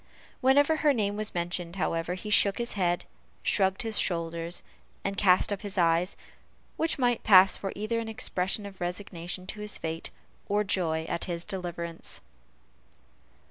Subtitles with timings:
[0.39, 3.05] Whenever her name was mentioned, however, he shook his head,
[3.43, 4.63] shrugged his shoulders,
[5.03, 6.15] and cast up his eyes;
[6.75, 10.09] which might pass either for an expression of resignation to his fate,
[10.49, 12.19] or joy at his deliverance.